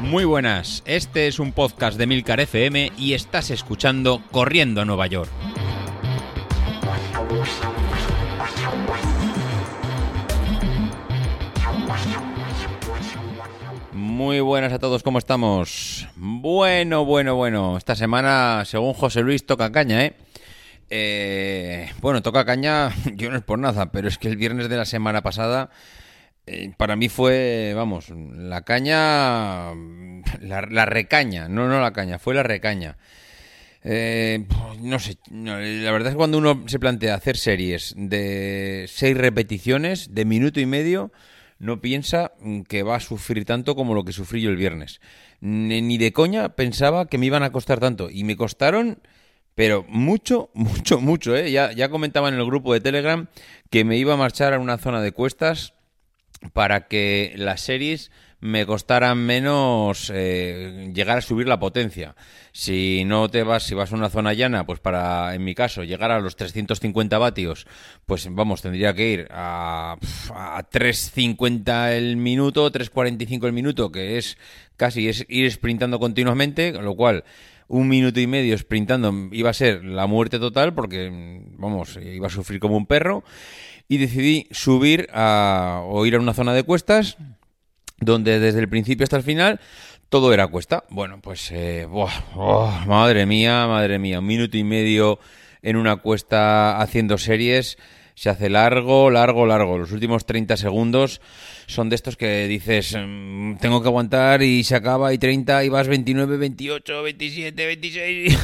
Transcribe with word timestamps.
Muy 0.00 0.24
buenas, 0.24 0.84
este 0.86 1.26
es 1.26 1.40
un 1.40 1.52
podcast 1.52 1.98
de 1.98 2.06
Milcar 2.06 2.38
FM 2.38 2.92
y 2.96 3.14
estás 3.14 3.50
escuchando 3.50 4.22
Corriendo 4.30 4.80
a 4.80 4.84
Nueva 4.84 5.08
York. 5.08 5.28
Muy 13.92 14.40
buenas 14.40 14.72
a 14.72 14.78
todos, 14.78 15.02
¿cómo 15.02 15.18
estamos? 15.18 16.06
Bueno, 16.16 17.04
bueno, 17.04 17.34
bueno. 17.34 17.76
Esta 17.76 17.96
semana, 17.96 18.64
según 18.64 18.94
José 18.94 19.22
Luis, 19.22 19.44
toca 19.44 19.72
caña, 19.72 20.04
¿eh? 20.04 20.16
eh 20.88 21.90
bueno, 22.00 22.22
toca 22.22 22.44
caña, 22.44 22.92
yo 23.16 23.30
no 23.30 23.36
es 23.36 23.42
por 23.42 23.58
nada, 23.58 23.90
pero 23.90 24.06
es 24.08 24.18
que 24.18 24.28
el 24.28 24.36
viernes 24.36 24.68
de 24.68 24.76
la 24.76 24.84
semana 24.84 25.22
pasada 25.22 25.70
eh, 26.46 26.72
para 26.76 26.94
mí 26.94 27.08
fue, 27.08 27.72
vamos, 27.74 28.10
la 28.10 28.62
caña, 28.62 29.74
la, 30.40 30.86
recaña, 30.86 31.48
no, 31.48 31.68
no 31.68 31.80
la 31.80 31.92
caña, 31.92 32.20
fue 32.20 32.34
la 32.34 32.44
recaña. 32.44 32.96
Eh, 33.82 34.46
no 34.80 34.98
sé, 34.98 35.18
la 35.30 35.92
verdad 35.92 36.08
es 36.08 36.14
que 36.14 36.16
cuando 36.16 36.38
uno 36.38 36.64
se 36.66 36.78
plantea 36.78 37.14
hacer 37.14 37.36
series 37.36 37.94
de 37.96 38.86
seis 38.88 39.16
repeticiones, 39.16 40.14
de 40.14 40.24
minuto 40.24 40.60
y 40.60 40.66
medio, 40.66 41.12
no 41.58 41.80
piensa 41.80 42.32
que 42.68 42.82
va 42.82 42.96
a 42.96 43.00
sufrir 43.00 43.44
tanto 43.44 43.74
como 43.74 43.94
lo 43.94 44.04
que 44.04 44.12
sufrí 44.12 44.40
yo 44.40 44.50
el 44.50 44.56
viernes. 44.56 45.00
Ni 45.40 45.98
de 45.98 46.12
coña 46.12 46.50
pensaba 46.50 47.06
que 47.06 47.18
me 47.18 47.26
iban 47.26 47.42
a 47.42 47.50
costar 47.52 47.80
tanto. 47.80 48.08
Y 48.10 48.24
me 48.24 48.36
costaron, 48.36 49.00
pero 49.54 49.84
mucho, 49.88 50.50
mucho, 50.54 51.00
mucho. 51.00 51.36
¿eh? 51.36 51.50
Ya, 51.50 51.72
ya 51.72 51.88
comentaba 51.88 52.28
en 52.28 52.34
el 52.34 52.44
grupo 52.44 52.72
de 52.72 52.80
Telegram 52.80 53.28
que 53.70 53.84
me 53.84 53.96
iba 53.96 54.14
a 54.14 54.16
marchar 54.16 54.54
a 54.54 54.58
una 54.58 54.78
zona 54.78 55.00
de 55.00 55.12
cuestas 55.12 55.75
para 56.52 56.86
que 56.88 57.32
las 57.36 57.60
series 57.60 58.10
me 58.40 58.66
costaran 58.66 59.18
menos 59.18 60.10
eh, 60.14 60.90
llegar 60.94 61.18
a 61.18 61.22
subir 61.22 61.48
la 61.48 61.58
potencia. 61.58 62.14
Si 62.52 63.04
no 63.04 63.28
te 63.28 63.42
vas, 63.42 63.64
si 63.64 63.74
vas 63.74 63.92
a 63.92 63.96
una 63.96 64.10
zona 64.10 64.34
llana, 64.34 64.66
pues 64.66 64.78
para, 64.78 65.34
en 65.34 65.44
mi 65.44 65.54
caso, 65.54 65.84
llegar 65.84 66.10
a 66.10 66.20
los 66.20 66.36
350 66.36 67.18
vatios, 67.18 67.66
pues 68.04 68.28
vamos, 68.30 68.62
tendría 68.62 68.94
que 68.94 69.10
ir 69.10 69.28
a, 69.30 69.96
a 70.34 70.62
350 70.62 71.94
el 71.96 72.16
minuto, 72.16 72.70
345 72.70 73.46
el 73.46 73.52
minuto, 73.52 73.90
que 73.90 74.18
es 74.18 74.38
casi 74.76 75.08
es 75.08 75.24
ir 75.28 75.50
sprintando 75.50 75.98
continuamente, 75.98 76.72
con 76.72 76.84
lo 76.84 76.94
cual 76.94 77.24
un 77.68 77.88
minuto 77.88 78.20
y 78.20 78.26
medio 78.26 78.56
sprintando 78.56 79.12
iba 79.32 79.50
a 79.50 79.54
ser 79.54 79.84
la 79.84 80.06
muerte 80.06 80.38
total 80.38 80.72
porque, 80.74 81.10
vamos, 81.58 81.98
iba 82.00 82.28
a 82.28 82.30
sufrir 82.30 82.60
como 82.60 82.76
un 82.76 82.86
perro 82.86 83.24
y 83.88 83.98
decidí 83.98 84.48
subir 84.50 85.08
a, 85.12 85.82
o 85.86 86.04
ir 86.06 86.14
a 86.16 86.20
una 86.20 86.34
zona 86.34 86.54
de 86.54 86.62
cuestas 86.62 87.16
donde 87.98 88.38
desde 88.40 88.60
el 88.60 88.68
principio 88.68 89.04
hasta 89.04 89.16
el 89.16 89.22
final 89.22 89.60
todo 90.08 90.32
era 90.32 90.46
cuesta. 90.46 90.84
Bueno, 90.88 91.20
pues, 91.20 91.50
eh, 91.50 91.86
oh, 91.90 92.84
madre 92.86 93.26
mía, 93.26 93.66
madre 93.66 93.98
mía, 93.98 94.20
un 94.20 94.26
minuto 94.26 94.56
y 94.56 94.64
medio 94.64 95.18
en 95.62 95.76
una 95.76 95.96
cuesta 95.96 96.80
haciendo 96.80 97.18
series 97.18 97.76
se 98.16 98.30
hace 98.30 98.48
largo, 98.48 99.10
largo, 99.10 99.44
largo. 99.44 99.78
Los 99.78 99.92
últimos 99.92 100.24
30 100.24 100.56
segundos 100.56 101.20
son 101.66 101.90
de 101.90 101.96
estos 101.96 102.16
que 102.16 102.48
dices, 102.48 102.96
mm, 102.98 103.56
tengo 103.56 103.82
que 103.82 103.88
aguantar 103.88 104.42
y 104.42 104.64
se 104.64 104.74
acaba 104.74 105.12
y 105.12 105.18
30 105.18 105.64
y 105.64 105.68
vas 105.68 105.86
29, 105.86 106.38
28, 106.38 107.02
27, 107.02 107.66
26. 107.66 108.38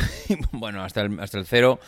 bueno, 0.52 0.84
hasta 0.84 1.08
hasta 1.18 1.38
el 1.38 1.46
cero 1.46 1.80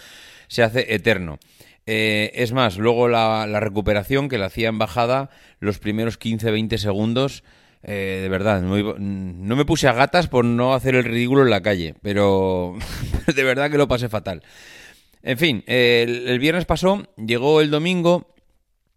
se 0.49 0.63
hace 0.63 0.95
eterno. 0.95 1.39
Eh, 1.87 2.33
es 2.35 2.53
más, 2.53 2.79
luego 2.79 3.09
la, 3.09 3.47
recuperación 3.61 4.29
que 4.29 4.39
la 4.39 4.47
hacía 4.47 4.69
en 4.69 4.79
bajada, 4.79 5.31
los 5.61 5.79
primeros 5.79 6.19
15-20 6.19 6.79
segundos, 6.79 7.45
eh, 7.83 8.21
de 8.23 8.29
verdad, 8.29 8.63
no, 8.63 9.57
me 9.57 9.65
puse 9.67 9.89
a 9.89 9.93
gatas 9.93 10.29
por 10.29 10.45
no 10.45 10.75
hacer 10.75 10.95
el 10.95 11.05
ridículo 11.05 11.43
en 11.43 11.51
la 11.51 11.63
calle, 11.63 11.95
pero 12.03 12.75
de 13.35 13.45
verdad 13.45 13.71
que 13.71 13.79
lo 13.79 13.89
pasé 13.89 14.09
fatal. 14.09 14.43
En 15.23 15.39
fin, 15.39 15.65
el, 15.67 16.39
viernes 16.39 16.65
pasó, 16.65 17.07
llegó 17.17 17.61
el 17.61 17.71
domingo. 17.71 18.29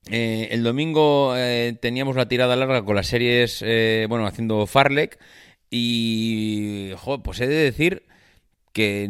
Eh, 0.09 0.49
el 0.51 0.63
domingo 0.63 1.33
teníamos 1.81 2.15
la 2.15 2.27
tirada 2.27 2.55
larga 2.55 2.83
con 2.83 2.95
las 2.95 3.07
series, 3.07 3.63
bueno, 4.09 4.25
haciendo 4.25 4.65
Farlek. 4.67 5.19
Y, 5.69 6.91
joder, 6.97 7.21
pues 7.21 7.41
he 7.41 7.47
de 7.47 7.55
decir 7.55 8.03
que 8.77 9.09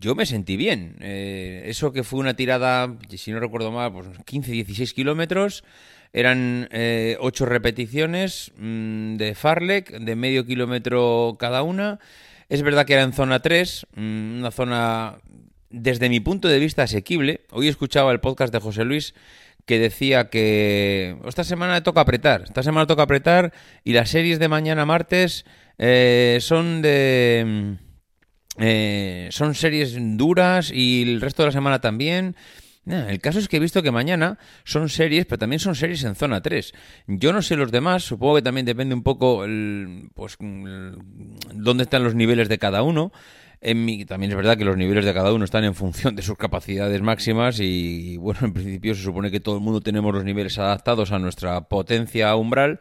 yo 0.00 0.16
me 0.16 0.26
sentí 0.26 0.56
bien. 0.56 0.96
Eh, 1.00 1.62
eso 1.66 1.92
que 1.92 2.02
fue 2.02 2.18
una 2.18 2.34
tirada, 2.34 2.98
si 3.16 3.30
no 3.30 3.38
recuerdo 3.38 3.70
mal, 3.70 3.92
pues 3.92 4.08
15-16 4.08 4.92
kilómetros, 4.94 5.62
eran 6.12 6.66
eh, 6.72 7.16
8 7.20 7.46
repeticiones 7.46 8.50
mm, 8.58 9.14
de 9.14 9.36
Farlek, 9.36 9.92
de 9.92 10.16
medio 10.16 10.44
kilómetro 10.44 11.36
cada 11.38 11.62
una. 11.62 12.00
Es 12.48 12.62
verdad 12.62 12.84
que 12.84 12.94
era 12.94 13.04
en 13.04 13.12
zona 13.12 13.38
3, 13.38 13.86
mm, 13.94 14.38
una 14.40 14.50
zona 14.50 15.18
desde 15.70 16.08
mi 16.08 16.18
punto 16.18 16.48
de 16.48 16.58
vista 16.58 16.82
asequible. 16.82 17.42
Hoy 17.52 17.68
escuchaba 17.68 18.10
el 18.10 18.18
podcast 18.18 18.52
de 18.52 18.58
José 18.58 18.84
Luis 18.84 19.14
que 19.66 19.78
decía 19.78 20.30
que 20.30 21.16
esta 21.28 21.44
semana 21.44 21.84
toca 21.84 22.00
apretar, 22.00 22.42
esta 22.42 22.64
semana 22.64 22.88
toca 22.88 23.04
apretar 23.04 23.52
y 23.84 23.92
las 23.92 24.10
series 24.10 24.40
de 24.40 24.48
mañana 24.48 24.84
martes 24.84 25.44
eh, 25.78 26.38
son 26.40 26.82
de 26.82 27.78
eh, 28.58 29.28
son 29.30 29.54
series 29.54 29.96
duras 30.16 30.70
y 30.72 31.02
el 31.02 31.20
resto 31.20 31.42
de 31.42 31.48
la 31.48 31.52
semana 31.52 31.80
también. 31.80 32.36
el 32.86 33.20
caso 33.20 33.38
es 33.38 33.48
que 33.48 33.58
he 33.58 33.60
visto 33.60 33.82
que 33.82 33.90
mañana 33.90 34.38
son 34.64 34.88
series, 34.88 35.26
pero 35.26 35.38
también 35.38 35.60
son 35.60 35.74
series 35.74 36.02
en 36.04 36.14
zona 36.14 36.40
3. 36.40 36.72
Yo 37.06 37.32
no 37.32 37.42
sé 37.42 37.56
los 37.56 37.70
demás, 37.70 38.02
supongo 38.02 38.36
que 38.36 38.42
también 38.42 38.66
depende 38.66 38.94
un 38.94 39.02
poco 39.02 39.44
pues 40.14 40.36
dónde 40.38 41.82
están 41.82 42.04
los 42.04 42.14
niveles 42.14 42.48
de 42.48 42.58
cada 42.58 42.82
uno. 42.82 43.12
En 43.62 43.84
mi, 43.84 44.06
también 44.06 44.30
es 44.32 44.36
verdad 44.36 44.56
que 44.56 44.64
los 44.64 44.78
niveles 44.78 45.04
de 45.04 45.12
cada 45.12 45.34
uno 45.34 45.44
están 45.44 45.64
en 45.64 45.74
función 45.74 46.16
de 46.16 46.22
sus 46.22 46.38
capacidades 46.38 47.02
máximas 47.02 47.60
y, 47.60 48.16
bueno, 48.16 48.40
en 48.42 48.54
principio 48.54 48.94
se 48.94 49.02
supone 49.02 49.30
que 49.30 49.40
todo 49.40 49.56
el 49.56 49.60
mundo 49.60 49.82
tenemos 49.82 50.14
los 50.14 50.24
niveles 50.24 50.58
adaptados 50.58 51.12
a 51.12 51.18
nuestra 51.18 51.60
potencia 51.68 52.34
umbral. 52.36 52.80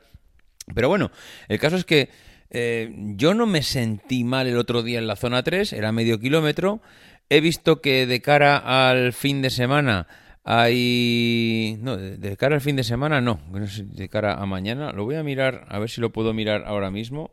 Pero 0.74 0.88
bueno, 0.88 1.12
el 1.50 1.60
caso 1.60 1.76
es 1.76 1.84
que 1.84 2.10
eh, 2.50 2.94
yo 3.16 3.34
no 3.34 3.46
me 3.46 3.62
sentí 3.62 4.24
mal 4.24 4.48
el 4.48 4.58
otro 4.58 4.84
día 4.84 5.00
en 5.00 5.08
la 5.08 5.16
zona 5.16 5.44
3, 5.44 5.74
era 5.74 5.92
medio 5.92 6.20
kilómetro. 6.20 6.82
He 7.30 7.42
visto 7.42 7.82
que 7.82 8.08
de 8.08 8.22
cara 8.22 8.90
al 8.90 9.14
fin 9.14 9.42
de 9.42 9.50
semana 9.50 10.08
hay... 10.44 11.78
No, 11.82 11.96
de, 11.96 12.38
cara 12.38 12.56
al 12.56 12.62
fin 12.62 12.76
de 12.76 12.84
semana 12.84 13.22
no, 13.22 13.40
de 13.52 14.10
cara 14.10 14.36
a 14.36 14.46
mañana. 14.46 14.92
Lo 14.92 15.06
voy 15.06 15.16
a 15.16 15.24
mirar, 15.24 15.66
a 15.70 15.78
ver 15.80 15.90
si 15.90 16.02
lo 16.02 16.12
puedo 16.12 16.34
mirar 16.34 16.64
ahora 16.66 16.90
mismo, 16.90 17.32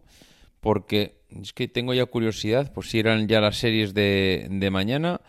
porque 0.60 1.22
es 1.40 1.52
que 1.52 1.68
tengo 1.68 1.94
ya 1.94 2.04
curiosidad 2.04 2.72
por 2.72 2.84
si 2.84 2.98
eran 2.98 3.26
ya 3.26 3.40
las 3.40 3.56
series 3.56 3.94
de, 3.94 4.48
de 4.50 4.70
mañana 4.70 5.20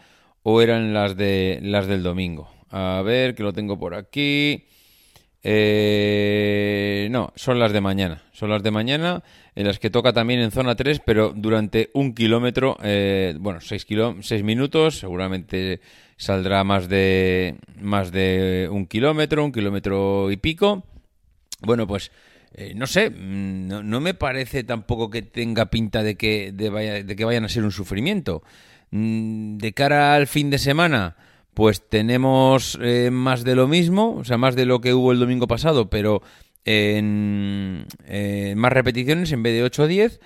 o 0.44 0.62
eran 0.62 0.94
las, 0.94 1.16
de, 1.16 1.60
las 1.62 1.88
del 1.88 2.04
domingo. 2.04 2.50
A 2.70 3.02
ver, 3.06 3.36
que 3.36 3.44
lo 3.44 3.54
tengo 3.54 3.80
por 3.80 3.96
aquí. 3.96 4.66
Eh, 5.50 7.08
no, 7.10 7.32
son 7.38 7.58
las 7.58 7.72
de 7.72 7.80
mañana. 7.80 8.22
Son 8.34 8.50
las 8.50 8.62
de 8.64 8.70
mañana, 8.70 9.24
en 9.56 9.66
las 9.66 9.80
que 9.80 9.90
toca 9.90 10.12
también 10.12 10.42
en 10.42 10.52
zona 10.52 10.76
3, 10.76 11.00
pero 11.06 11.32
durante 11.34 11.90
un 11.94 12.14
kilómetro, 12.14 12.76
eh, 12.84 13.34
bueno, 13.40 13.62
6 13.62 13.88
seis 14.20 14.44
minutos, 14.44 15.00
seguramente 15.00 15.80
saldrá 16.18 16.66
más 16.66 16.90
de, 16.90 17.56
más 17.80 18.12
de 18.12 18.68
un 18.70 18.88
kilómetro, 18.88 19.46
un 19.46 19.54
kilómetro 19.54 20.32
y 20.32 20.36
pico. 20.36 20.84
Bueno, 21.62 21.88
pues 21.88 22.12
eh, 22.54 22.74
no 22.76 22.86
sé, 22.86 23.10
mm, 23.10 23.90
no, 23.90 24.02
me 24.02 24.16
parece 24.16 24.66
tampoco 24.66 25.10
que 25.10 25.22
tenga 25.22 25.68
pinta 25.68 26.04
de 26.04 26.16
que, 26.16 26.52
de, 26.52 27.04
de 27.06 27.16
que 27.16 27.24
vayan 27.24 27.46
a 27.46 27.50
ser 27.50 27.64
un 27.64 27.72
sufrimiento. 27.72 28.44
Mm, 28.92 29.60
de 29.60 29.72
cara 29.72 30.14
al 30.16 30.28
fin 30.28 30.50
de 30.50 30.58
semana, 30.58 31.16
pues 31.58 31.90
tenemos 31.90 32.78
eh, 32.84 33.10
más 33.12 33.44
de 33.44 33.56
lo 33.56 33.68
mismo, 33.68 34.18
o 34.18 34.24
sea, 34.24 34.38
más 34.38 34.56
de 34.56 34.68
lo 34.68 34.80
que 34.80 34.94
hubo 34.94 35.12
el 35.12 35.18
domingo 35.18 35.48
pasado, 35.48 35.90
pero 35.90 36.22
en 36.66 37.88
más 38.56 38.72
repeticiones 38.72 39.32
en 39.32 39.42
vez 39.42 39.56
de 39.56 39.64
8 39.64 39.82
o 39.82 39.88
10. 39.88 40.20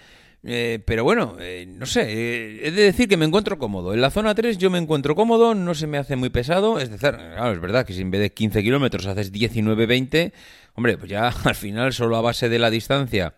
Eh, 0.44 0.80
pero 0.86 1.06
bueno, 1.06 1.38
eh, 1.40 1.66
no 1.70 1.86
sé, 1.86 2.68
he 2.68 2.72
de 2.72 2.82
decir 2.82 3.08
que 3.08 3.16
me 3.16 3.24
encuentro 3.24 3.58
cómodo. 3.58 3.94
En 3.94 4.02
la 4.02 4.12
zona 4.12 4.36
3 4.36 4.58
yo 4.58 4.70
me 4.70 4.78
encuentro 4.78 5.16
cómodo, 5.16 5.56
no 5.56 5.74
se 5.74 5.88
me 5.88 5.98
hace 5.98 6.18
muy 6.18 6.32
pesado. 6.32 6.82
Es 6.82 6.90
decir, 6.90 7.12
claro, 7.12 7.54
es 7.54 7.62
verdad 7.62 7.86
que 7.86 7.94
si 7.94 8.02
en 8.02 8.12
vez 8.12 8.20
de 8.20 8.34
15 8.34 8.62
kilómetros 8.62 9.06
haces 9.06 9.32
19-20, 9.32 10.34
hombre, 10.74 10.98
pues 10.98 11.10
ya 11.10 11.30
al 11.46 11.56
final 11.56 11.94
solo 11.94 12.18
a 12.18 12.22
base 12.22 12.50
de 12.50 12.60
la 12.60 12.70
distancia 12.70 13.36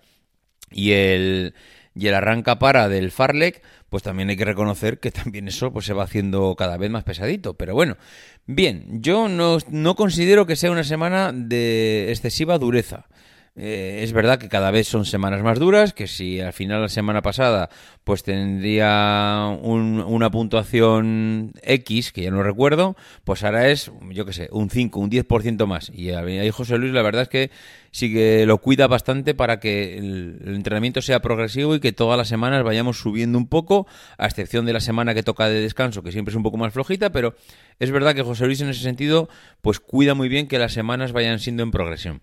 y 0.71 0.93
el, 0.93 1.53
y 1.95 2.07
el 2.07 2.15
arranca 2.15 2.59
para 2.59 2.89
del 2.89 3.11
Farlek, 3.11 3.61
pues 3.89 4.03
también 4.03 4.29
hay 4.29 4.37
que 4.37 4.45
reconocer 4.45 4.99
que 4.99 5.11
también 5.11 5.47
eso 5.47 5.71
pues 5.71 5.85
se 5.85 5.93
va 5.93 6.03
haciendo 6.03 6.55
cada 6.55 6.77
vez 6.77 6.89
más 6.89 7.03
pesadito. 7.03 7.53
Pero 7.55 7.73
bueno, 7.73 7.97
bien, 8.45 9.01
yo 9.01 9.29
no, 9.29 9.57
no 9.69 9.95
considero 9.95 10.45
que 10.45 10.55
sea 10.55 10.71
una 10.71 10.83
semana 10.83 11.31
de 11.33 12.07
excesiva 12.09 12.57
dureza. 12.57 13.05
Eh, 13.55 13.99
es 14.01 14.13
verdad 14.13 14.39
que 14.39 14.49
cada 14.49 14.71
vez 14.71 14.87
son 14.87 15.05
semanas 15.05 15.43
más 15.43 15.59
duras, 15.59 15.93
que 15.93 16.07
si 16.07 16.39
al 16.41 16.53
final 16.53 16.81
la 16.81 16.89
semana 16.89 17.21
pasada 17.21 17.69
pues 18.03 18.23
tendría 18.23 19.45
una 19.61 20.31
puntuación 20.31 21.53
X, 21.61 22.11
que 22.11 22.23
ya 22.23 22.31
no 22.31 22.41
recuerdo, 22.41 22.95
pues 23.23 23.43
ahora 23.43 23.69
es, 23.69 23.91
yo 24.09 24.25
qué 24.25 24.33
sé, 24.33 24.49
un 24.51 24.71
5, 24.71 24.99
un 24.99 25.11
10% 25.11 25.67
más. 25.67 25.91
Y 25.93 26.09
ahí 26.09 26.49
José 26.49 26.79
Luis 26.79 26.93
la 26.93 27.03
verdad 27.03 27.23
es 27.23 27.29
que 27.29 27.51
sí 27.91 28.11
que 28.11 28.45
lo 28.47 28.57
cuida 28.57 28.87
bastante 28.87 29.35
para 29.35 29.59
que 29.59 29.99
el, 29.99 30.41
entrenamiento 30.47 31.03
sea 31.03 31.21
progresivo 31.21 31.75
y 31.75 31.79
que 31.79 31.93
todas 31.93 32.17
las 32.17 32.27
semanas 32.27 32.63
vayamos 32.63 32.97
subiendo 32.97 33.37
un 33.37 33.47
poco, 33.47 33.85
a 34.17 34.25
excepción 34.25 34.65
de 34.65 34.73
la 34.73 34.79
semana 34.79 35.13
que 35.13 35.21
toca 35.21 35.47
de 35.47 35.61
descanso, 35.61 36.01
que 36.01 36.11
siempre 36.11 36.31
es 36.31 36.35
un 36.35 36.43
poco 36.43 36.57
más 36.57 36.73
flojita, 36.73 37.11
pero 37.11 37.35
es 37.79 37.91
verdad 37.91 38.15
que 38.15 38.23
José 38.23 38.47
Luis 38.47 38.61
en 38.61 38.69
ese 38.69 38.81
sentido 38.81 39.29
pues 39.61 39.79
cuida 39.79 40.15
muy 40.15 40.27
bien 40.27 40.47
que 40.47 40.57
las 40.57 40.73
semanas 40.73 41.11
vayan 41.11 41.39
siendo 41.39 41.61
en 41.61 41.69
progresión. 41.69 42.21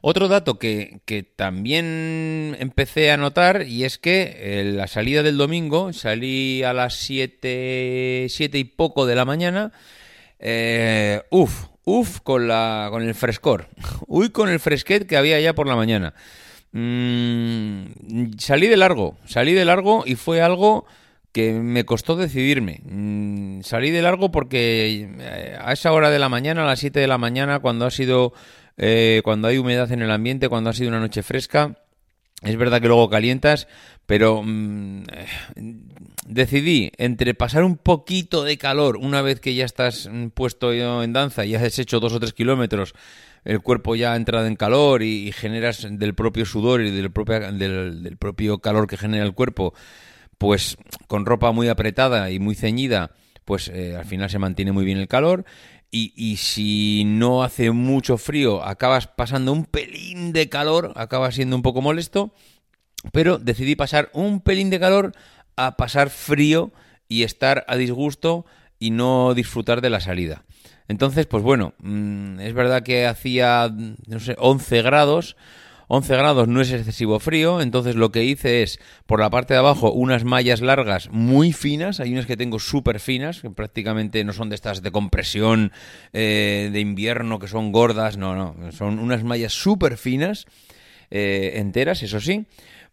Otro 0.00 0.28
dato 0.28 0.58
que, 0.58 1.00
también 1.36 2.56
empecé 2.60 3.10
a 3.10 3.16
notar 3.16 3.62
y 3.66 3.84
es 3.84 3.98
que 3.98 4.36
eh, 4.38 4.64
la 4.64 4.86
salida 4.86 5.22
del 5.22 5.36
domingo, 5.36 5.92
salí 5.92 6.62
a 6.62 6.72
las 6.72 6.94
7, 6.94 8.26
siete 8.28 8.58
y 8.58 8.64
poco 8.64 9.06
de 9.06 9.16
la 9.16 9.24
mañana, 9.24 9.72
eh, 10.38 11.22
uf, 11.30 11.66
uf 11.84 12.20
con, 12.20 12.46
la, 12.46 12.88
con 12.90 13.02
el 13.02 13.14
frescor, 13.14 13.68
uy 14.06 14.30
con 14.30 14.48
el 14.48 14.60
fresquet 14.60 15.06
que 15.06 15.16
había 15.16 15.40
ya 15.40 15.54
por 15.54 15.66
la 15.66 15.76
mañana. 15.76 16.14
Mm, 16.72 18.36
salí 18.38 18.66
de 18.66 18.76
largo, 18.76 19.16
salí 19.24 19.54
de 19.54 19.64
largo 19.64 20.04
y 20.06 20.14
fue 20.16 20.42
algo 20.42 20.86
que 21.32 21.52
me 21.52 21.84
costó 21.84 22.16
decidirme. 22.16 22.80
Mm, 22.84 23.62
salí 23.62 23.90
de 23.90 24.02
largo 24.02 24.30
porque 24.30 25.08
eh, 25.18 25.58
a 25.60 25.72
esa 25.72 25.92
hora 25.92 26.10
de 26.10 26.18
la 26.18 26.28
mañana, 26.28 26.62
a 26.62 26.66
las 26.66 26.80
7 26.80 27.00
de 27.00 27.06
la 27.06 27.18
mañana, 27.18 27.60
cuando 27.60 27.86
ha 27.86 27.90
sido 27.90 28.32
eh, 28.78 29.20
cuando 29.24 29.48
hay 29.48 29.58
humedad 29.58 29.90
en 29.92 30.02
el 30.02 30.10
ambiente, 30.10 30.48
cuando 30.48 30.70
ha 30.70 30.72
sido 30.72 30.88
una 30.88 31.00
noche 31.00 31.22
fresca. 31.22 31.76
Es 32.42 32.56
verdad 32.56 32.80
que 32.80 32.86
luego 32.86 33.10
calientas, 33.10 33.66
pero 34.06 34.42
mm, 34.44 35.02
eh, 35.12 35.26
decidí 36.24 36.92
entre 36.96 37.34
pasar 37.34 37.64
un 37.64 37.76
poquito 37.76 38.44
de 38.44 38.56
calor 38.56 38.96
una 38.96 39.22
vez 39.22 39.40
que 39.40 39.56
ya 39.56 39.64
estás 39.64 40.08
mm, 40.10 40.28
puesto 40.28 40.72
en 40.72 41.12
danza 41.12 41.44
y 41.44 41.56
has 41.56 41.78
hecho 41.80 41.98
dos 41.98 42.12
o 42.12 42.20
tres 42.20 42.32
kilómetros, 42.34 42.94
el 43.44 43.60
cuerpo 43.60 43.96
ya 43.96 44.12
ha 44.12 44.16
entrado 44.16 44.46
en 44.46 44.54
calor 44.54 45.02
y, 45.02 45.32
generas 45.32 45.86
del 45.90 46.14
propio 46.14 46.46
sudor 46.46 46.82
y 46.82 46.92
del 46.92 47.10
propio, 47.10 47.50
del, 47.50 48.16
propio 48.18 48.58
calor 48.58 48.86
que 48.86 48.96
genera 48.96 49.24
el 49.24 49.34
cuerpo, 49.34 49.74
pues 50.38 50.76
con 51.08 51.26
ropa 51.26 51.50
muy 51.50 51.68
apretada 51.68 52.30
y 52.30 52.38
muy 52.38 52.54
ceñida, 52.54 53.10
pues 53.44 53.68
eh, 53.68 53.96
al 53.96 54.04
final 54.04 54.30
se 54.30 54.38
mantiene 54.38 54.70
muy 54.70 54.84
bien 54.84 54.98
el 54.98 55.08
calor 55.08 55.44
y, 55.90 56.36
si 56.36 57.04
no 57.06 57.42
hace 57.42 57.70
mucho 57.70 58.18
frío, 58.18 58.62
acabas 58.62 59.06
pasando 59.06 59.52
un 59.52 59.64
pelín 59.64 60.32
de 60.32 60.48
calor, 60.48 60.92
acaba 60.96 61.32
siendo 61.32 61.56
un 61.56 61.62
poco 61.62 61.80
molesto, 61.80 62.34
pero 63.12 63.38
decidí 63.38 63.74
pasar 63.74 64.10
un 64.12 64.40
pelín 64.40 64.68
de 64.70 64.80
calor 64.80 65.12
a 65.56 65.76
pasar 65.76 66.10
frío 66.10 66.72
y 67.08 67.22
estar 67.22 67.64
a 67.68 67.76
disgusto 67.76 68.44
y 68.78 68.90
no 68.90 69.32
disfrutar 69.34 69.80
de 69.80 69.90
la 69.90 70.00
salida. 70.00 70.44
Entonces, 70.88 71.26
pues 71.26 71.42
bueno, 71.42 71.74
mm, 71.78 72.40
es 72.40 72.52
verdad 72.54 72.82
que 72.82 73.06
hacía, 73.06 73.70
no 74.06 74.20
sé, 74.20 74.36
11 74.38 74.82
grados, 74.82 75.36
11 75.88 76.16
grados 76.16 76.48
no 76.48 76.60
es 76.60 76.70
excesivo 76.70 77.18
frío, 77.18 77.62
entonces 77.62 77.96
lo 77.96 78.12
que 78.12 78.24
hice 78.24 78.62
es 78.62 78.78
por 79.06 79.20
la 79.20 79.30
parte 79.30 79.54
de 79.54 79.60
abajo 79.60 79.90
unas 79.90 80.24
mallas 80.24 80.60
largas 80.60 81.08
muy 81.10 81.52
finas, 81.54 81.98
hay 81.98 82.12
unas 82.12 82.26
que 82.26 82.36
tengo 82.36 82.58
súper 82.58 83.00
finas, 83.00 83.40
que 83.40 83.50
prácticamente 83.50 84.22
no 84.22 84.34
son 84.34 84.50
de 84.50 84.54
estas 84.54 84.82
de 84.82 84.92
compresión 84.92 85.72
eh, 86.12 86.68
de 86.70 86.80
invierno 86.80 87.38
que 87.38 87.48
son 87.48 87.72
gordas, 87.72 88.18
no, 88.18 88.34
no, 88.36 88.72
son 88.72 88.98
unas 88.98 89.24
mallas 89.24 89.54
súper 89.54 89.96
finas, 89.96 90.46
eh, 91.10 91.52
enteras, 91.56 92.02
eso 92.02 92.20
sí. 92.20 92.46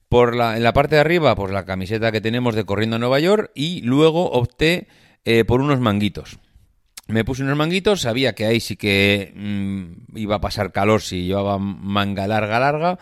Por 0.08 0.36
la, 0.36 0.56
en 0.56 0.64
la 0.64 0.72
parte 0.72 0.96
de 0.96 1.02
arriba, 1.02 1.36
pues 1.36 1.52
la 1.52 1.66
camiseta 1.66 2.12
que 2.12 2.22
tenemos 2.22 2.56
de 2.56 2.64
Corriendo 2.64 2.96
a 2.96 3.00
Nueva 3.00 3.20
York 3.20 3.52
y 3.56 3.82
luego 3.82 4.32
opté 4.32 4.88
eh, 5.26 5.44
por 5.44 5.60
unos 5.60 5.82
manguitos. 5.82 6.38
Me 7.08 7.24
puse 7.24 7.44
unos 7.44 7.56
manguitos, 7.56 8.02
sabía 8.02 8.34
que 8.34 8.46
ahí 8.46 8.60
sí 8.60 8.78
que 8.78 9.32
mm, 9.36 10.18
iba 10.18 10.36
a 10.36 10.42
pasar 10.42 10.72
calor 10.72 11.02
si 11.02 11.26
llevaba 11.26 11.60
manga 11.60 12.26
larga, 12.28 12.60
larga, 12.60 13.00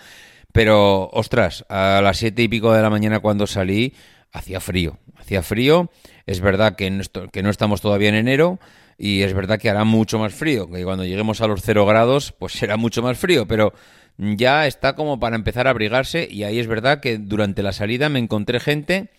pero 0.52 1.10
ostras, 1.14 1.66
a 1.70 2.02
las 2.04 2.18
siete 2.18 2.44
y 2.44 2.48
pico 2.50 2.74
de 2.74 2.82
la 2.82 2.90
mañana 2.90 3.22
cuando 3.22 3.48
salí, 3.48 3.94
hacía 4.34 4.60
frío, 4.60 5.00
hacía 5.16 5.42
frío, 5.42 5.90
es 6.26 6.42
verdad 6.42 6.76
que 6.76 6.92
no, 6.92 7.50
estamos 7.50 7.80
todavía 7.80 8.10
en 8.10 8.16
enero, 8.16 8.60
y 8.98 9.22
es 9.22 9.34
verdad 9.34 9.58
que 9.58 9.70
hará 9.70 9.86
mucho 9.86 10.20
más 10.20 10.34
frío, 10.34 10.70
que 10.70 10.84
cuando 10.84 11.06
lleguemos 11.06 11.40
a 11.40 11.48
los 11.48 11.62
cero 11.62 11.86
grados, 11.86 12.34
pues 12.34 12.54
será 12.54 12.76
mucho 12.76 13.02
más 13.02 13.18
frío, 13.18 13.48
pero 13.48 13.74
ya 14.18 14.68
está 14.68 14.96
como 14.96 15.18
para 15.20 15.38
empezar 15.38 15.68
a 15.68 15.70
abrigarse, 15.70 16.28
y 16.30 16.44
ahí 16.44 16.60
es 16.60 16.68
verdad 16.68 17.00
que 17.00 17.18
durante 17.18 17.64
la 17.64 17.72
salida 17.72 18.10
me 18.10 18.20
encontré 18.20 18.60
gente 18.60 19.10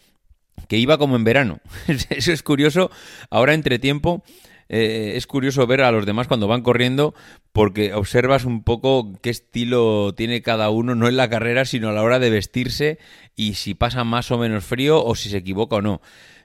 que 0.69 0.77
iba 0.79 0.99
como 0.99 1.17
en 1.17 1.25
verano. 1.25 1.61
Eso 2.11 2.33
es 2.33 2.43
curioso, 2.43 2.91
ahora 3.31 3.55
entre 3.55 3.79
tiempo 3.79 4.23
eh, 4.69 5.13
es 5.17 5.27
curioso 5.27 5.67
ver 5.67 5.83
a 5.83 5.93
los 5.93 6.07
demás 6.07 6.29
cuando 6.29 6.49
van 6.49 6.63
corriendo 6.63 7.15
porque 7.53 7.95
observas 7.95 8.45
un 8.45 8.63
poco 8.63 9.13
qué 9.21 9.31
estilo 9.31 10.15
tiene 10.15 10.43
cada 10.43 10.71
uno, 10.71 10.95
no 10.95 11.09
en 11.09 11.17
la 11.17 11.31
carrera, 11.31 11.65
sino 11.65 11.89
a 11.89 11.93
la 11.93 12.03
hora 12.03 12.19
de 12.19 12.31
vestirse 12.31 12.99
y 13.37 13.55
si 13.55 13.75
pasa 13.75 14.05
más 14.05 14.31
o 14.31 14.39
menos 14.39 14.65
frío 14.65 15.05
o 15.05 15.15
si 15.15 15.29
se 15.29 15.39
equivoca 15.39 15.77
o 15.77 15.83
no. 15.83 16.01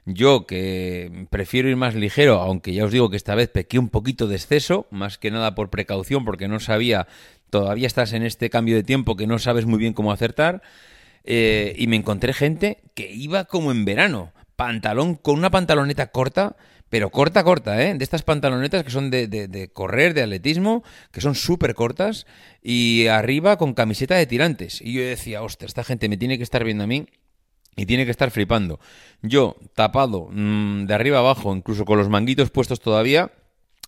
Yo 0.06 0.46
que 0.46 1.26
prefiero 1.30 1.68
ir 1.68 1.76
más 1.76 1.94
ligero, 1.94 2.40
aunque 2.40 2.72
ya 2.72 2.84
os 2.84 2.92
digo 2.92 3.10
que 3.10 3.16
esta 3.16 3.34
vez 3.34 3.48
pequé 3.48 3.78
un 3.78 3.88
poquito 3.88 4.26
de 4.28 4.36
exceso, 4.36 4.86
más 4.90 5.18
que 5.18 5.30
nada 5.30 5.54
por 5.54 5.70
precaución, 5.70 6.24
porque 6.24 6.48
no 6.48 6.58
sabía, 6.58 7.06
todavía 7.50 7.86
estás 7.86 8.12
en 8.12 8.22
este 8.22 8.50
cambio 8.50 8.76
de 8.76 8.82
tiempo 8.82 9.16
que 9.16 9.26
no 9.26 9.38
sabes 9.38 9.66
muy 9.66 9.78
bien 9.78 9.92
cómo 9.92 10.12
acertar, 10.12 10.62
eh, 11.24 11.74
y 11.76 11.86
me 11.86 11.96
encontré 11.96 12.32
gente 12.32 12.78
que 12.94 13.12
iba 13.12 13.44
como 13.44 13.72
en 13.72 13.84
verano, 13.84 14.32
pantalón 14.56 15.16
con 15.16 15.38
una 15.38 15.50
pantaloneta 15.50 16.10
corta, 16.10 16.56
pero 16.90 17.10
corta, 17.10 17.44
corta, 17.44 17.82
¿eh? 17.82 17.94
De 17.94 18.04
estas 18.04 18.22
pantalonetas 18.22 18.84
que 18.84 18.90
son 18.90 19.10
de, 19.10 19.28
de, 19.28 19.68
correr, 19.72 20.12
de 20.12 20.22
atletismo, 20.22 20.82
que 21.12 21.20
son 21.20 21.36
súper 21.36 21.74
cortas, 21.74 22.26
y 22.62 23.06
arriba 23.06 23.56
con 23.56 23.74
camiseta 23.74 24.16
de 24.16 24.26
tirantes. 24.26 24.82
Y 24.82 24.94
yo 24.94 25.02
decía, 25.02 25.42
hostia, 25.42 25.66
esta 25.66 25.84
gente 25.84 26.08
me 26.08 26.16
tiene 26.16 26.36
que 26.36 26.42
estar 26.42 26.64
viendo 26.64 26.84
a 26.84 26.88
mí 26.88 27.06
y 27.76 27.86
tiene 27.86 28.04
que 28.04 28.10
estar 28.10 28.32
flipando. 28.32 28.80
Yo, 29.22 29.56
tapado 29.74 30.28
mmm, 30.32 30.86
de 30.86 30.94
arriba 30.94 31.20
abajo, 31.20 31.54
incluso 31.54 31.84
con 31.84 31.96
los 31.96 32.08
manguitos 32.08 32.50
puestos 32.50 32.80
todavía, 32.80 33.30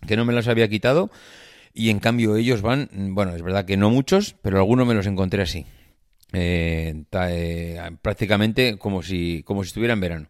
que 0.07 0.15
no 0.15 0.23
me 0.23 0.33
los 0.33 0.47
había 0.47 0.69
quitado, 0.69 1.11
y 1.73 1.89
en 1.89 1.99
cambio 1.99 2.37
ellos 2.37 2.61
van, 2.61 2.89
bueno, 2.93 3.35
es 3.35 3.41
verdad 3.41 3.65
que 3.65 3.75
no 3.75 3.89
muchos, 3.89 4.35
pero 4.41 4.57
algunos 4.57 4.87
me 4.87 4.93
los 4.93 5.07
encontré 5.07 5.43
así. 5.43 5.65
Eh, 6.31 7.03
eh, 7.11 7.91
prácticamente 8.01 8.77
como 8.77 9.03
si, 9.03 9.43
como 9.43 9.63
si 9.63 9.67
estuviera 9.67 9.93
en 9.93 9.99
verano. 9.99 10.29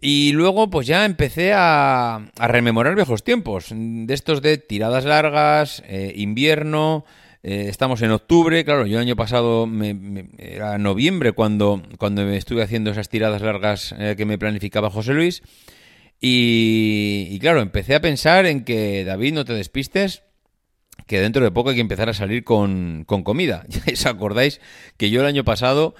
Y 0.00 0.32
luego 0.32 0.70
pues 0.70 0.86
ya 0.86 1.04
empecé 1.04 1.52
a, 1.54 2.30
rememorar 2.36 2.94
viejos 2.94 3.24
tiempos, 3.24 3.66
de 3.70 4.12
estos 4.12 4.42
de 4.42 4.58
tiradas 4.58 5.04
largas, 5.04 5.82
eh, 5.86 6.12
invierno, 6.16 7.04
eh, 7.46 7.66
estamos 7.68 8.00
en 8.00 8.10
octubre, 8.10 8.64
claro, 8.64 8.86
yo 8.86 8.96
el 8.96 9.02
año 9.02 9.16
pasado 9.16 9.66
me, 9.66 10.30
era 10.38 10.78
noviembre 10.78 11.32
cuando, 11.32 11.82
cuando 11.98 12.24
me 12.24 12.38
estuve 12.38 12.62
haciendo 12.62 12.90
esas 12.90 13.10
tiradas 13.10 13.42
largas 13.42 13.94
eh, 13.98 14.14
que 14.16 14.24
me 14.24 14.38
planificaba 14.38 14.88
José 14.88 15.12
Luis. 15.12 15.42
Y, 16.20 17.38
claro, 17.40 17.60
empecé 17.60 17.94
a 17.94 18.00
pensar 18.00 18.46
en 18.46 18.64
que, 18.64 19.04
David, 19.04 19.34
no 19.34 19.44
te 19.44 19.52
despistes, 19.52 20.22
que 21.06 21.20
dentro 21.20 21.44
de 21.44 21.50
poco 21.50 21.68
hay 21.68 21.74
que 21.74 21.82
empezar 21.82 22.08
a 22.08 22.14
salir 22.14 22.44
con, 22.44 23.04
con 23.06 23.22
comida. 23.24 23.66
Ya 23.68 23.82
os 23.92 24.06
acordáis 24.06 24.62
que 24.96 25.10
yo 25.10 25.20
el 25.20 25.26
año 25.26 25.44
pasado 25.44 25.94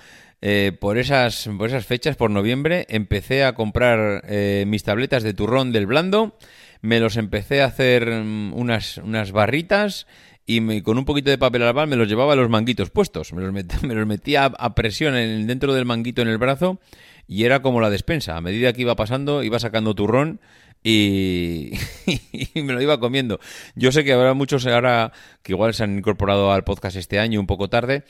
eh, 0.47 0.73
por, 0.79 0.99
esas, 0.99 1.49
por 1.57 1.71
esas 1.71 1.87
fechas, 1.87 2.17
por 2.17 2.31
noviembre, 2.31 2.85
empecé 2.91 3.45
a 3.45 3.55
comprar 3.55 4.23
eh, 4.29 4.67
mis 4.67 4.83
tabletas 4.83 5.23
de 5.23 5.33
turrón 5.33 5.73
del 5.73 5.87
blando, 5.87 6.37
me 6.83 7.01
los 7.01 7.17
empecé 7.17 7.63
a 7.63 7.65
hacer 7.65 8.11
mm, 8.11 8.53
unas, 8.53 8.99
unas 8.99 9.33
barritas 9.33 10.07
y 10.45 10.83
con 10.83 10.99
un 10.99 11.07
poquito 11.07 11.31
de 11.31 11.39
papel 11.39 11.63
albal 11.63 11.89
me 11.89 11.97
los 11.97 12.09
llevaba 12.09 12.35
a 12.35 12.37
los 12.37 12.51
manguitos 12.51 12.91
puestos, 12.91 13.33
me 13.33 13.41
los, 13.41 13.55
me 13.83 13.95
los 13.95 14.07
metía 14.07 14.45
a, 14.45 14.75
presión 14.75 15.17
en, 15.17 15.47
dentro 15.47 15.73
del 15.73 15.87
manguito 15.87 16.21
en 16.21 16.29
el 16.29 16.37
brazo 16.37 16.79
y 17.27 17.45
era 17.45 17.63
como 17.63 17.81
la 17.81 17.89
despensa, 17.89 18.37
a 18.37 18.43
medida 18.43 18.75
que 18.75 18.83
iba 18.83 18.97
pasando 18.97 19.43
iba 19.43 19.59
sacando 19.59 19.95
turrón 19.95 20.43
y, 20.83 21.73
y, 22.55 22.61
me 22.61 22.75
lo 22.75 22.83
iba 22.83 23.01
comiendo. 23.01 23.41
Yo 23.77 23.93
sé 23.93 24.05
que 24.05 24.13
habrá 24.13 24.35
muchos 24.35 24.67
ahora 24.67 25.11
que 25.43 25.53
igual 25.53 25.73
se 25.73 25.85
han 25.85 25.97
incorporado 25.97 26.53
al 26.53 26.65
podcast 26.65 26.97
este 26.97 27.19
año 27.19 27.41
un 27.41 27.47
poco 27.47 27.71
tarde 27.71 28.05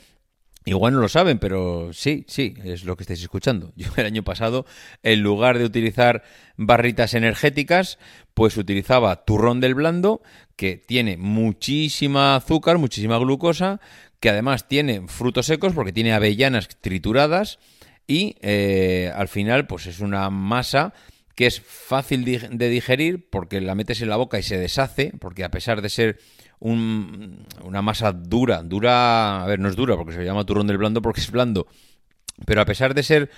Igual 0.67 0.93
no 0.93 0.99
lo 0.99 1.09
saben, 1.09 1.37
pero 1.37 1.93
sí, 1.93 2.25
sí, 2.27 2.55
es 2.63 2.85
lo 2.85 2.97
que 2.97 3.03
estáis 3.03 3.21
escuchando. 3.21 3.71
Yo 3.75 3.87
el 3.97 4.05
año 4.07 4.23
pasado, 4.23 4.65
en 5.03 5.21
lugar 5.21 5.59
de 5.59 5.65
utilizar 5.65 6.23
barritas 6.57 7.13
energéticas, 7.13 7.99
pues 8.33 8.57
utilizaba 8.57 9.25
turrón 9.25 9.61
del 9.61 9.75
blando, 9.75 10.23
que 10.55 10.77
tiene 10.77 11.17
muchísima 11.17 12.35
azúcar, 12.35 12.79
muchísima 12.79 13.19
glucosa, 13.19 13.79
que 14.19 14.29
además 14.29 14.67
tiene 14.67 15.07
frutos 15.07 15.45
secos 15.45 15.73
porque 15.73 15.93
tiene 15.93 16.13
avellanas 16.13 16.67
trituradas 16.81 17.59
y 18.07 18.35
eh, 18.41 19.11
al 19.15 19.27
final 19.27 19.67
pues 19.67 19.85
es 19.85 19.99
una 19.99 20.29
masa 20.31 20.93
que 21.35 21.45
es 21.45 21.61
fácil 21.61 22.23
de 22.23 22.69
digerir 22.69 23.29
porque 23.29 23.61
la 23.61 23.75
metes 23.75 24.01
en 24.01 24.09
la 24.09 24.15
boca 24.15 24.39
y 24.39 24.43
se 24.43 24.57
deshace, 24.57 25.11
porque 25.19 25.43
a 25.43 25.51
pesar 25.51 25.81
de 25.81 25.89
ser 25.89 26.19
una 26.59 27.81
masa 27.81 28.11
dura, 28.11 28.63
dura, 28.63 29.43
a 29.43 29.45
ver, 29.45 29.59
no 29.59 29.69
es 29.69 29.75
dura 29.75 29.95
porque 29.95 30.13
se 30.13 30.23
llama 30.23 30.45
turrón 30.45 30.67
del 30.67 30.77
blando 30.77 31.01
porque 31.01 31.21
es 31.21 31.31
blando, 31.31 31.67
pero 32.45 32.61
a 32.61 32.65
pesar 32.65 32.93
de 32.93 33.03
ser 33.03 33.29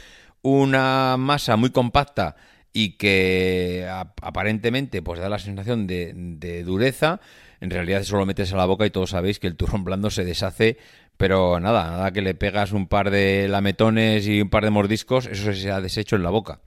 una 0.42 1.16
masa 1.18 1.56
muy 1.56 1.72
compacta 1.72 2.36
y 2.74 2.92
que 2.92 3.88
aparentemente 4.22 5.02
pues 5.02 5.20
da 5.20 5.30
la 5.30 5.40
sensación 5.40 5.88
de, 5.88 6.64
dureza, 6.66 7.20
en 7.60 7.72
realidad 7.72 8.04
solo 8.04 8.26
metes 8.26 8.54
a 8.54 8.58
la 8.58 8.66
boca 8.66 8.86
y 8.86 8.92
todos 8.92 9.12
sabéis 9.12 9.40
que 9.40 9.48
el 9.48 9.56
turrón 9.56 9.84
blando 9.84 10.12
se 10.12 10.24
deshace, 10.24 10.78
pero 11.18 11.60
nada, 11.60 11.90
nada 11.90 12.12
que 12.12 12.22
le 12.22 12.36
pegas 12.36 12.72
un 12.72 12.88
par 12.88 13.10
de 13.10 13.48
lametones 13.48 14.28
y 14.28 14.42
un 14.42 14.50
par 14.50 14.64
de 14.64 14.70
mordiscos, 14.70 15.26
eso 15.26 15.54
se 15.54 15.72
ha 15.72 15.82
deshecho 15.82 16.16
en 16.16 16.24
la 16.24 16.30
boca. 16.30 16.60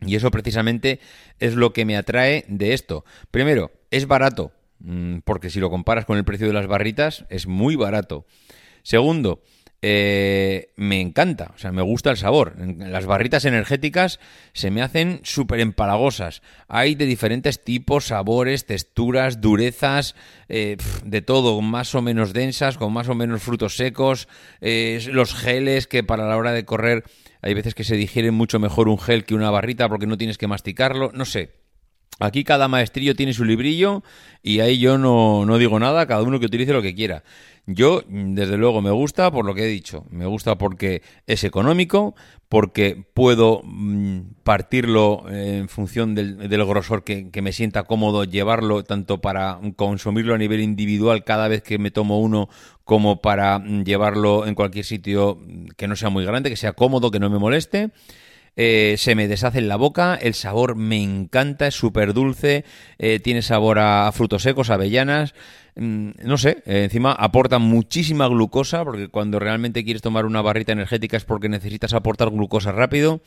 Y 0.00 0.16
eso 0.16 0.30
precisamente 0.30 1.00
es 1.38 1.54
lo 1.54 1.72
que 1.72 1.84
me 1.84 1.96
atrae 1.96 2.44
de 2.48 2.74
esto. 2.74 3.04
Primero, 3.30 3.70
es 3.90 4.06
barato, 4.06 4.52
porque 5.24 5.50
si 5.50 5.60
lo 5.60 5.70
comparas 5.70 6.04
con 6.04 6.18
el 6.18 6.24
precio 6.24 6.46
de 6.46 6.52
las 6.52 6.66
barritas, 6.66 7.24
es 7.28 7.46
muy 7.46 7.76
barato. 7.76 8.26
Segundo, 8.82 9.42
eh, 9.86 10.72
me 10.76 11.02
encanta, 11.02 11.52
o 11.54 11.58
sea, 11.58 11.70
me 11.70 11.82
gusta 11.82 12.10
el 12.10 12.16
sabor. 12.16 12.54
Las 12.58 13.04
barritas 13.04 13.44
energéticas 13.44 14.18
se 14.54 14.70
me 14.70 14.80
hacen 14.80 15.20
súper 15.24 15.60
empalagosas. 15.60 16.40
Hay 16.68 16.94
de 16.94 17.04
diferentes 17.04 17.62
tipos, 17.62 18.06
sabores, 18.06 18.64
texturas, 18.64 19.42
durezas, 19.42 20.14
eh, 20.48 20.78
de 21.04 21.20
todo, 21.20 21.60
más 21.60 21.94
o 21.94 22.00
menos 22.00 22.32
densas, 22.32 22.78
con 22.78 22.94
más 22.94 23.10
o 23.10 23.14
menos 23.14 23.42
frutos 23.42 23.76
secos, 23.76 24.26
eh, 24.62 25.06
los 25.12 25.34
geles 25.34 25.86
que 25.86 26.02
para 26.02 26.26
la 26.26 26.38
hora 26.38 26.52
de 26.52 26.64
correr 26.64 27.04
hay 27.42 27.52
veces 27.52 27.74
que 27.74 27.84
se 27.84 27.96
digiere 27.96 28.30
mucho 28.30 28.58
mejor 28.58 28.88
un 28.88 28.98
gel 28.98 29.26
que 29.26 29.34
una 29.34 29.50
barrita 29.50 29.86
porque 29.90 30.06
no 30.06 30.16
tienes 30.16 30.38
que 30.38 30.46
masticarlo, 30.46 31.10
no 31.12 31.26
sé. 31.26 31.63
Aquí 32.20 32.44
cada 32.44 32.68
maestrillo 32.68 33.16
tiene 33.16 33.32
su 33.32 33.44
librillo 33.44 34.02
y 34.42 34.60
ahí 34.60 34.78
yo 34.78 34.98
no, 34.98 35.44
no, 35.46 35.58
digo 35.58 35.78
nada, 35.80 36.06
cada 36.06 36.22
uno 36.22 36.38
que 36.38 36.46
utilice 36.46 36.72
lo 36.72 36.82
que 36.82 36.94
quiera. 36.94 37.24
Yo, 37.66 38.02
desde 38.08 38.58
luego, 38.58 38.82
me 38.82 38.90
gusta 38.90 39.30
por 39.30 39.46
lo 39.46 39.54
que 39.54 39.64
he 39.64 39.68
dicho. 39.68 40.04
Me 40.10 40.26
gusta 40.26 40.58
porque 40.58 41.02
es 41.26 41.44
económico, 41.44 42.14
porque 42.50 43.04
puedo 43.14 43.62
mm, 43.64 44.20
partirlo 44.42 45.24
en 45.30 45.68
función 45.68 46.14
del, 46.14 46.36
grosor 46.66 47.04
que, 47.04 47.30
que, 47.30 47.40
me 47.40 47.52
sienta 47.52 47.84
cómodo 47.84 48.24
llevarlo, 48.24 48.84
tanto 48.84 49.22
para 49.22 49.58
consumirlo 49.76 50.34
a 50.34 50.38
nivel 50.38 50.60
individual 50.60 51.24
cada 51.24 51.48
vez 51.48 51.62
que 51.62 51.78
me 51.78 51.90
tomo 51.90 52.20
uno, 52.20 52.50
como 52.84 53.22
para 53.22 53.58
mm, 53.58 53.84
llevarlo 53.84 54.46
en 54.46 54.54
cualquier 54.54 54.84
sitio 54.84 55.40
que 55.76 55.88
no 55.88 55.96
sea 55.96 56.10
muy 56.10 56.24
grande, 56.26 56.50
que 56.50 56.56
sea 56.56 56.74
cómodo, 56.74 57.10
que 57.10 57.18
no 57.18 57.30
me 57.30 57.38
moleste. 57.38 57.92
Eh, 58.56 58.94
se 58.98 59.16
me 59.16 59.26
deshace 59.26 59.58
en 59.58 59.68
la 59.68 59.76
boca, 59.76 60.14
el 60.14 60.34
sabor 60.34 60.76
me 60.76 61.02
encanta, 61.02 61.66
es 61.66 61.74
súper 61.74 62.14
dulce, 62.14 62.64
eh, 62.98 63.18
tiene 63.18 63.42
sabor 63.42 63.80
a, 63.80 64.10
frutos 64.12 64.42
secos, 64.42 64.70
avellanas, 64.70 65.34
mm, 65.74 66.10
no 66.22 66.38
sé, 66.38 66.62
eh, 66.66 66.84
encima 66.84 67.12
aporta 67.12 67.58
muchísima 67.58 68.28
glucosa, 68.28 68.84
porque 68.84 69.08
cuando 69.08 69.40
realmente 69.40 69.84
quieres 69.84 70.02
tomar 70.02 70.24
una 70.24 70.40
barrita 70.40 70.72
energética 70.72 71.16
es 71.16 71.24
porque 71.24 71.48
necesitas 71.48 71.94
aportar 71.94 72.30
glucosa 72.30 72.70
rápido. 72.72 73.22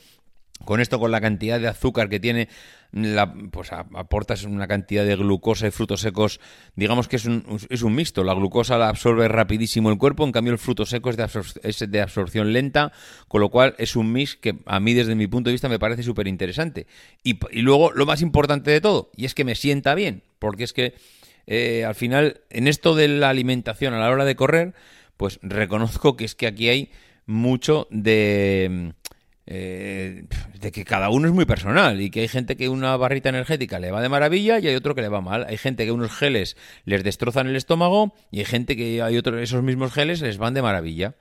Con 0.65 0.81
esto, 0.81 0.99
con 0.99 1.11
la 1.11 1.21
cantidad 1.21 1.59
de 1.59 1.67
azúcar 1.67 2.09
que 2.09 2.19
tiene, 2.19 2.49
la, 2.91 3.33
pues 3.51 3.71
aportas 3.71 4.43
una 4.43 4.67
cantidad 4.67 5.05
de 5.05 5.15
glucosa 5.15 5.67
y 5.67 5.71
frutos 5.71 6.01
secos, 6.01 6.39
digamos 6.75 7.07
que 7.07 7.17
es 7.17 7.25
un, 7.25 7.43
es 7.69 7.81
un 7.81 7.95
mixto. 7.95 8.23
La 8.23 8.33
glucosa 8.33 8.77
la 8.77 8.89
absorbe 8.89 9.27
rapidísimo 9.27 9.89
el 9.91 9.97
cuerpo, 9.97 10.25
en 10.25 10.31
cambio 10.31 10.53
el 10.53 10.59
fruto 10.59 10.85
seco 10.85 11.09
es 11.09 11.17
de, 11.17 11.27
es 11.63 11.91
de 11.91 12.01
absorción 12.01 12.53
lenta, 12.53 12.91
con 13.27 13.41
lo 13.41 13.49
cual 13.49 13.75
es 13.77 13.95
un 13.95 14.11
mix 14.11 14.35
que 14.35 14.57
a 14.65 14.79
mí 14.79 14.93
desde 14.93 15.15
mi 15.15 15.27
punto 15.27 15.49
de 15.49 15.53
vista 15.53 15.69
me 15.69 15.79
parece 15.79 16.03
súper 16.03 16.27
interesante. 16.27 16.87
Y, 17.23 17.37
y, 17.51 17.61
luego 17.61 17.91
lo 17.91 18.05
más 18.05 18.21
importante 18.21 18.71
de 18.71 18.81
todo, 18.81 19.11
y 19.15 19.25
es 19.25 19.33
que 19.33 19.43
me 19.43 19.55
sienta 19.55 19.95
bien, 19.95 20.23
porque 20.39 20.63
es 20.63 20.73
que 20.73 20.95
eh, 21.45 21.85
al 21.85 21.95
final 21.95 22.41
en 22.49 22.67
esto 22.67 22.95
de 22.95 23.07
la 23.07 23.29
alimentación 23.29 23.93
a 23.93 23.99
la 23.99 24.09
hora 24.09 24.25
de 24.25 24.35
correr, 24.35 24.73
pues 25.15 25.39
reconozco 25.41 26.15
que 26.15 26.25
es 26.25 26.35
que 26.35 26.47
aquí 26.47 26.69
hay 26.69 26.91
mucho 27.25 27.87
de 27.89 28.93
eh, 29.49 30.25
de 30.59 30.71
que 30.73 30.83
cada 30.83 31.09
uno 31.09 31.29
es 31.29 31.33
muy 31.33 31.45
personal 31.45 32.01
y 32.01 32.09
que 32.09 32.19
hay 32.19 32.27
gente 32.27 32.57
que 32.57 32.67
una 32.67 32.97
barrita 32.97 33.29
energética 33.29 33.79
le 33.79 33.91
va 33.91 34.01
de 34.01 34.09
maravilla 34.09 34.59
y 34.59 34.67
hay 34.67 34.75
otro 34.75 34.93
que 34.93 35.01
le 35.01 35.07
va 35.07 35.21
mal. 35.21 35.45
Hay 35.47 35.55
gente 35.55 35.85
que 35.85 35.93
unos 35.93 36.11
geles 36.11 36.57
les 36.83 37.01
destrozan 37.01 37.47
el 37.47 37.55
estómago 37.55 38.13
y 38.29 38.39
hay 38.39 38.45
gente 38.45 38.75
que 38.75 39.01
hay 39.01 39.17
otros 39.17 39.41
esos 39.41 39.63
mismos 39.63 39.93
geles 39.93 40.21
les 40.21 40.37
van 40.37 40.53
de 40.53 40.61
maravilla. 40.61 41.15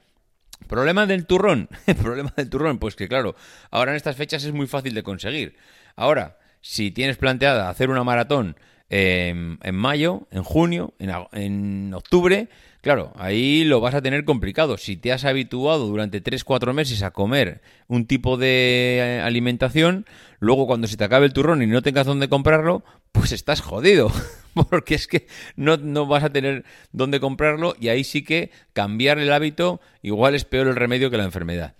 Problema 0.67 1.07
del 1.07 1.25
turrón. 1.27 1.69
Problema 2.03 2.33
del 2.37 2.51
turrón, 2.51 2.79
pues 2.79 2.97
que 2.97 3.09
claro, 3.09 3.37
ahora 3.71 3.93
en 3.93 3.97
estas 3.97 4.17
fechas 4.17 4.43
es 4.43 4.53
muy 4.53 4.67
fácil 4.67 4.95
de 4.95 5.05
conseguir. 5.05 5.57
Ahora, 5.95 6.39
si 6.61 6.91
tienes 6.91 7.19
planteada 7.19 7.71
hacer 7.71 7.91
una 7.91 8.03
maratón 8.03 8.57
en 8.89 9.75
mayo, 9.75 10.27
en 10.31 10.43
junio, 10.43 10.95
en 10.99 11.95
octubre, 11.95 12.49
Claro, 12.87 13.13
ahí 13.17 13.65
lo 13.65 13.81
vas 13.81 13.97
a 13.97 14.01
tener 14.01 14.25
complicado. 14.25 14.79
Si 14.79 14.97
te 14.97 15.11
has 15.11 15.25
habituado 15.25 15.89
durante 15.89 16.23
3-4 16.23 16.73
meses 16.73 17.03
a 17.03 17.11
comer 17.11 17.61
un 17.89 18.07
tipo 18.07 18.37
de 18.37 18.99
eh, 19.01 19.21
alimentación, 19.21 20.07
luego 20.39 20.69
cuando 20.69 20.87
se 20.87 20.97
te 20.97 21.03
acabe 21.03 21.27
el 21.27 21.33
turrón 21.33 21.65
y 21.65 21.67
no 21.67 21.83
tengas 21.83 22.07
dónde 22.07 22.29
comprarlo, 22.29 22.85
pues 23.11 23.33
estás 23.33 23.61
jodido. 23.61 24.13
Porque 24.71 24.95
es 24.95 25.09
que 25.09 25.27
no, 25.57 25.79
no 25.79 26.07
vas 26.07 26.23
a 26.23 26.31
tener 26.31 26.63
dónde 26.93 27.19
comprarlo 27.19 27.75
y 27.81 27.89
ahí 27.89 28.05
sí 28.05 28.23
que 28.23 28.53
cambiar 28.73 29.19
el 29.19 29.33
hábito 29.33 29.81
igual 30.03 30.37
es 30.37 30.45
peor 30.45 30.69
el 30.69 30.77
remedio 30.77 31.11
que 31.11 31.17
la 31.17 31.25
enfermedad. 31.25 31.75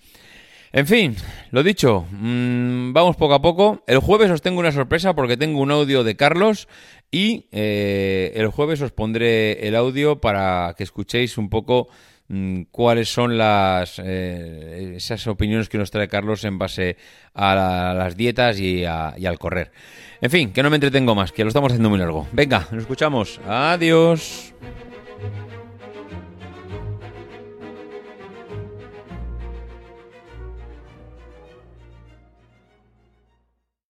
En 0.77 0.87
fin, 0.87 1.17
lo 1.53 1.63
dicho, 1.63 2.05
mm, 2.11 2.93
vamos 2.93 3.17
poco 3.17 3.33
a 3.33 3.41
poco. 3.41 3.83
El 3.87 3.99
jueves 3.99 4.31
os 4.31 4.43
tengo 4.43 4.61
una 4.61 4.73
sorpresa 4.73 5.15
porque 5.15 5.39
tengo 5.39 5.61
un 5.63 5.71
audio 5.71 6.05
de 6.05 6.17
Carlos 6.17 6.69
y 7.11 7.47
eh, 7.51 8.35
el 8.37 8.49
jueves 8.49 8.83
os 8.83 8.93
pondré 8.93 9.67
el 9.67 9.75
audio 9.75 10.21
para 10.21 10.75
que 10.77 10.85
escuchéis 10.85 11.39
un 11.39 11.49
poco 11.49 11.89
mm, 12.29 12.65
cuáles 12.71 13.09
son 13.09 13.39
las 13.39 13.99
eh, 14.05 14.93
esas 14.97 15.27
opiniones 15.29 15.71
que 15.71 15.79
nos 15.79 15.91
trae 15.91 16.09
Carlos 16.09 16.45
en 16.45 16.59
base 16.59 16.99
a, 17.33 17.95
las 17.97 18.15
dietas 18.15 18.61
y, 18.61 18.81
y 18.81 18.85
al 18.85 19.39
correr. 19.39 19.73
En 20.21 20.31
fin, 20.31 20.53
que 20.53 20.63
no 20.63 20.69
me 20.69 20.77
entretengo 20.77 21.15
más, 21.15 21.33
que 21.33 21.43
lo 21.43 21.49
estamos 21.49 21.73
haciendo 21.73 21.89
muy 21.89 21.99
largo. 21.99 22.29
Venga, 22.33 22.69
nos 22.71 22.83
escuchamos. 22.83 23.41
Adiós. 23.49 24.53